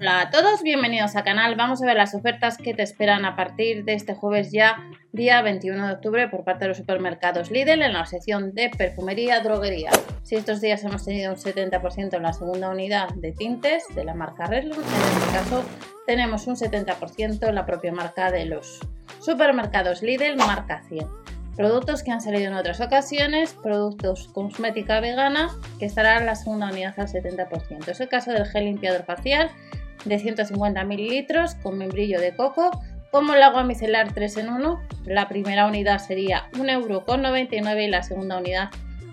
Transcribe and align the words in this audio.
Hola 0.00 0.22
a 0.22 0.30
todos, 0.30 0.62
bienvenidos 0.62 1.14
al 1.14 1.24
canal. 1.24 1.56
Vamos 1.56 1.82
a 1.82 1.84
ver 1.84 1.98
las 1.98 2.14
ofertas 2.14 2.56
que 2.56 2.72
te 2.72 2.82
esperan 2.82 3.26
a 3.26 3.36
partir 3.36 3.84
de 3.84 3.92
este 3.92 4.14
jueves 4.14 4.50
ya, 4.50 4.82
día 5.12 5.42
21 5.42 5.88
de 5.88 5.92
octubre, 5.92 6.26
por 6.28 6.42
parte 6.42 6.64
de 6.64 6.68
los 6.68 6.78
supermercados 6.78 7.50
Lidl 7.50 7.82
en 7.82 7.92
la 7.92 8.06
sección 8.06 8.54
de 8.54 8.70
perfumería 8.70 9.40
droguería. 9.40 9.90
Si 10.22 10.36
estos 10.36 10.62
días 10.62 10.82
hemos 10.84 11.04
tenido 11.04 11.30
un 11.30 11.36
70% 11.36 12.14
en 12.16 12.22
la 12.22 12.32
segunda 12.32 12.70
unidad 12.70 13.10
de 13.10 13.32
tintes 13.32 13.84
de 13.94 14.04
la 14.04 14.14
marca 14.14 14.46
Redlum, 14.46 14.78
en 14.78 15.22
este 15.22 15.32
caso 15.34 15.64
tenemos 16.06 16.46
un 16.46 16.56
70% 16.56 17.46
en 17.46 17.54
la 17.54 17.66
propia 17.66 17.92
marca 17.92 18.30
de 18.30 18.46
los 18.46 18.80
supermercados 19.20 20.00
Lidl, 20.00 20.38
marca 20.38 20.82
100. 20.88 21.06
Productos 21.56 22.02
que 22.02 22.10
han 22.10 22.22
salido 22.22 22.46
en 22.46 22.54
otras 22.54 22.80
ocasiones, 22.80 23.52
productos 23.52 24.28
cosmética 24.28 25.00
vegana, 25.00 25.50
que 25.78 25.84
estará 25.84 26.16
en 26.16 26.24
la 26.24 26.36
segunda 26.36 26.70
unidad 26.70 26.98
al 26.98 27.08
70%. 27.08 27.88
Es 27.88 28.00
el 28.00 28.08
caso 28.08 28.32
del 28.32 28.46
gel 28.46 28.64
limpiador 28.64 29.04
facial 29.04 29.50
de 30.04 30.18
150 30.18 30.84
mililitros 30.84 31.54
con 31.56 31.78
membrillo 31.78 32.20
de 32.20 32.34
coco, 32.34 32.70
como 33.10 33.34
el 33.34 33.42
agua 33.42 33.64
micelar 33.64 34.12
3 34.12 34.36
en 34.38 34.48
1. 34.50 34.80
La 35.06 35.28
primera 35.28 35.66
unidad 35.66 35.98
sería 35.98 36.48
1,99€ 36.52 37.84
y 37.84 37.88
la 37.88 38.02
segunda 38.02 38.38
unidad 38.38 38.70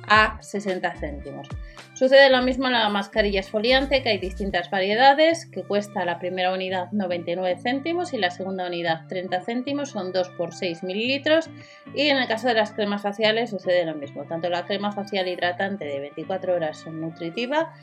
a 0.08 0.38
60 0.42 0.94
céntimos. 0.96 1.48
Sucede 1.94 2.30
lo 2.30 2.44
mismo 2.44 2.68
en 2.68 2.74
la 2.74 2.90
mascarilla 2.90 3.40
esfoliante, 3.40 4.04
que 4.04 4.10
hay 4.10 4.20
distintas 4.20 4.70
variedades, 4.70 5.48
que 5.48 5.64
cuesta 5.64 6.06
la 6.06 6.20
primera 6.20 6.54
unidad 6.54 6.92
99 6.92 7.58
céntimos 7.60 8.14
y 8.14 8.18
la 8.18 8.30
segunda 8.30 8.68
unidad 8.68 9.08
30 9.10 9.42
céntimos, 9.42 9.90
son 9.90 10.12
2 10.12 10.30
por 10.38 10.54
6 10.54 10.84
mililitros. 10.84 11.50
Y 11.96 12.10
en 12.10 12.18
el 12.18 12.28
caso 12.28 12.48
de 12.48 12.54
las 12.54 12.72
cremas 12.72 13.02
faciales 13.02 13.50
sucede 13.50 13.84
lo 13.84 13.96
mismo, 13.96 14.26
tanto 14.26 14.48
la 14.50 14.66
crema 14.66 14.92
facial 14.92 15.28
hidratante 15.28 15.86
de 15.86 16.00
24 16.00 16.54
horas 16.54 16.78
son 16.78 17.02
nutritiva, 17.02 17.74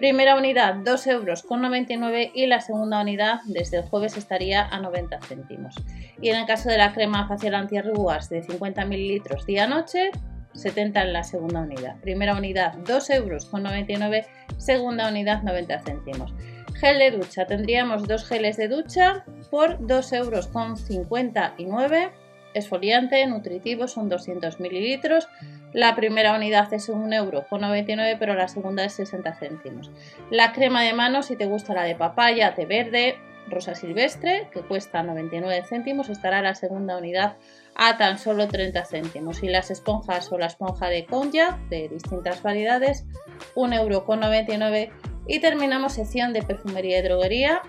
primera 0.00 0.34
unidad 0.34 0.76
2 0.76 1.06
euros 1.08 1.42
con 1.42 1.60
99 1.60 2.32
y 2.34 2.46
la 2.46 2.62
segunda 2.62 3.02
unidad 3.02 3.40
desde 3.44 3.76
el 3.76 3.82
jueves 3.82 4.16
estaría 4.16 4.66
a 4.66 4.80
90 4.80 5.20
céntimos. 5.20 5.74
Y 6.22 6.30
en 6.30 6.36
el 6.36 6.46
caso 6.46 6.70
de 6.70 6.78
la 6.78 6.94
crema 6.94 7.28
facial 7.28 7.54
antiarrugas 7.54 8.30
de 8.30 8.42
50 8.42 8.86
mililitros 8.86 9.44
día-noche, 9.44 10.10
70 10.54 11.02
en 11.02 11.12
la 11.12 11.22
segunda 11.22 11.60
unidad. 11.60 12.00
Primera 12.00 12.34
unidad 12.34 12.78
2 12.78 13.10
euros 13.10 13.44
con 13.44 13.62
99, 13.62 14.26
segunda 14.56 15.06
unidad 15.06 15.42
90 15.42 15.80
céntimos. 15.80 16.32
Gel 16.80 16.98
de 16.98 17.10
ducha, 17.10 17.44
tendríamos 17.44 18.08
dos 18.08 18.26
geles 18.26 18.56
de 18.56 18.68
ducha 18.68 19.26
por 19.50 19.86
2 19.86 20.12
euros 20.14 20.46
con 20.46 20.78
59. 20.78 22.10
Esfoliante, 22.54 23.24
nutritivo, 23.26 23.86
son 23.88 24.08
200 24.08 24.60
mililitros. 24.60 25.28
La 25.72 25.94
primera 25.94 26.34
unidad 26.34 26.72
es 26.72 26.88
1 26.88 27.14
euro 27.14 27.46
con 27.48 27.60
99, 27.60 28.16
pero 28.18 28.34
la 28.34 28.48
segunda 28.48 28.84
es 28.84 28.94
60 28.94 29.34
céntimos. 29.34 29.90
La 30.30 30.52
crema 30.52 30.82
de 30.82 30.92
manos, 30.92 31.26
si 31.26 31.36
te 31.36 31.46
gusta 31.46 31.74
la 31.74 31.84
de 31.84 31.94
papaya, 31.94 32.54
té 32.54 32.66
verde, 32.66 33.16
rosa 33.48 33.74
silvestre, 33.74 34.48
que 34.52 34.62
cuesta 34.62 35.02
99 35.02 35.64
céntimos, 35.68 36.08
estará 36.08 36.42
la 36.42 36.54
segunda 36.54 36.96
unidad 36.96 37.36
a 37.74 37.96
tan 37.96 38.18
solo 38.18 38.48
30 38.48 38.84
céntimos. 38.84 39.42
Y 39.42 39.48
las 39.48 39.70
esponjas 39.70 40.30
o 40.32 40.38
la 40.38 40.46
esponja 40.46 40.88
de 40.88 41.06
Konya 41.06 41.58
de 41.68 41.88
distintas 41.88 42.42
variedades, 42.42 43.06
1,99€. 43.54 44.90
Y 45.26 45.38
terminamos 45.38 45.92
sección 45.94 46.32
de 46.32 46.42
perfumería 46.42 46.98
y 46.98 47.02
droguería. 47.02 47.62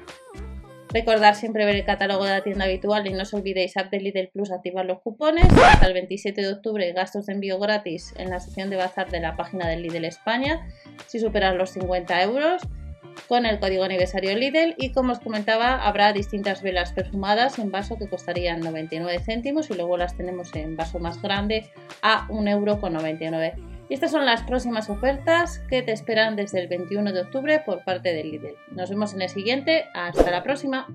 Recordar 0.93 1.35
siempre 1.35 1.65
ver 1.65 1.77
el 1.77 1.85
catálogo 1.85 2.25
de 2.25 2.31
la 2.31 2.41
tienda 2.41 2.65
habitual 2.65 3.07
y 3.07 3.13
no 3.13 3.21
os 3.21 3.33
olvidéis 3.33 3.77
app 3.77 3.89
de 3.91 4.01
Lidl 4.01 4.27
Plus 4.27 4.51
activar 4.51 4.85
los 4.85 4.99
cupones. 4.99 5.45
Hasta 5.63 5.87
el 5.87 5.93
27 5.93 6.41
de 6.41 6.51
octubre 6.51 6.91
gastos 6.91 7.27
de 7.27 7.33
envío 7.33 7.59
gratis 7.59 8.13
en 8.17 8.29
la 8.29 8.41
sección 8.41 8.69
de 8.69 8.75
bazar 8.75 9.09
de 9.09 9.21
la 9.21 9.37
página 9.37 9.69
del 9.69 9.83
Lidl 9.83 10.03
España 10.03 10.67
si 11.07 11.19
superas 11.19 11.55
los 11.55 11.69
50 11.71 12.21
euros 12.23 12.61
con 13.27 13.45
el 13.45 13.59
código 13.59 13.83
aniversario 13.83 14.35
Lidl 14.35 14.75
y 14.77 14.91
como 14.91 15.13
os 15.13 15.19
comentaba 15.19 15.75
habrá 15.75 16.11
distintas 16.11 16.61
velas 16.61 16.91
perfumadas 16.91 17.57
en 17.59 17.71
vaso 17.71 17.97
que 17.97 18.09
costarían 18.09 18.59
99 18.59 19.19
céntimos 19.23 19.69
y 19.69 19.75
luego 19.75 19.95
las 19.95 20.17
tenemos 20.17 20.53
en 20.55 20.75
vaso 20.75 20.99
más 20.99 21.21
grande 21.21 21.69
a 22.01 22.27
1,99€. 22.27 23.53
Y 23.55 23.70
estas 23.93 24.11
son 24.11 24.25
las 24.25 24.43
próximas 24.43 24.89
ofertas 24.89 25.59
que 25.69 25.81
te 25.81 25.91
esperan 25.91 26.35
desde 26.35 26.59
el 26.59 26.67
21 26.67 27.11
de 27.11 27.21
octubre 27.21 27.61
por 27.65 27.83
parte 27.83 28.13
de 28.13 28.23
Lidl. 28.23 28.55
Nos 28.71 28.89
vemos 28.89 29.13
en 29.13 29.21
el 29.21 29.29
siguiente. 29.29 29.85
Hasta 29.93 30.31
la 30.31 30.43
próxima. 30.43 30.87